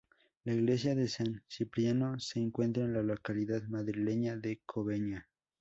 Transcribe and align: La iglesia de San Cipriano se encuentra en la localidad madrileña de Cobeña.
La 0.45 0.55
iglesia 0.55 0.95
de 0.95 1.07
San 1.07 1.43
Cipriano 1.47 2.19
se 2.19 2.39
encuentra 2.39 2.85
en 2.85 2.93
la 2.93 3.03
localidad 3.03 3.61
madrileña 3.67 4.35
de 4.35 4.59
Cobeña. 4.65 5.29